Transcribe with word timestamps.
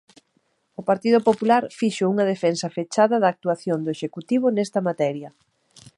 O 0.79 0.81
Partido 0.89 1.19
Popular 1.29 1.63
fixo 1.79 2.03
unha 2.13 2.25
defensa 2.33 2.73
fechada 2.77 3.15
da 3.19 3.31
actuación 3.33 3.79
do 3.81 3.93
Executivo 3.95 4.45
nesta 4.51 4.79
materia. 4.89 5.29